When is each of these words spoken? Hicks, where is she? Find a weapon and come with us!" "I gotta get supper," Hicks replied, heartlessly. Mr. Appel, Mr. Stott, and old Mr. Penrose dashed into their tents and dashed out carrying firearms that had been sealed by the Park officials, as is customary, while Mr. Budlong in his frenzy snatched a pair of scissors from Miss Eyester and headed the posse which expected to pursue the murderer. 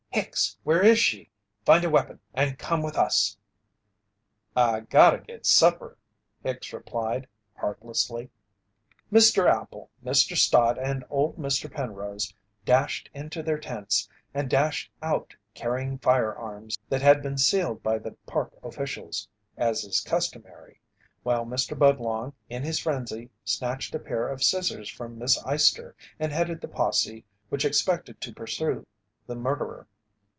Hicks, 0.13 0.57
where 0.65 0.83
is 0.85 0.99
she? 0.99 1.31
Find 1.65 1.85
a 1.85 1.89
weapon 1.89 2.19
and 2.33 2.59
come 2.59 2.81
with 2.83 2.97
us!" 2.97 3.37
"I 4.57 4.81
gotta 4.81 5.19
get 5.19 5.45
supper," 5.45 5.97
Hicks 6.43 6.73
replied, 6.73 7.27
heartlessly. 7.55 8.29
Mr. 9.09 9.49
Appel, 9.49 9.89
Mr. 10.03 10.35
Stott, 10.35 10.77
and 10.77 11.05
old 11.09 11.37
Mr. 11.37 11.71
Penrose 11.73 12.33
dashed 12.65 13.09
into 13.13 13.41
their 13.41 13.57
tents 13.57 14.09
and 14.33 14.49
dashed 14.49 14.91
out 15.01 15.33
carrying 15.53 15.97
firearms 15.97 16.77
that 16.89 17.01
had 17.01 17.23
been 17.23 17.37
sealed 17.37 17.81
by 17.81 17.97
the 17.97 18.11
Park 18.25 18.51
officials, 18.63 19.29
as 19.55 19.85
is 19.85 20.01
customary, 20.01 20.81
while 21.23 21.45
Mr. 21.45 21.75
Budlong 21.79 22.33
in 22.49 22.63
his 22.65 22.79
frenzy 22.79 23.29
snatched 23.45 23.95
a 23.95 23.99
pair 23.99 24.27
of 24.27 24.43
scissors 24.43 24.89
from 24.89 25.17
Miss 25.17 25.41
Eyester 25.45 25.95
and 26.19 26.33
headed 26.33 26.59
the 26.59 26.67
posse 26.67 27.23
which 27.47 27.63
expected 27.63 28.19
to 28.19 28.33
pursue 28.33 28.85
the 29.25 29.35
murderer. 29.35 29.87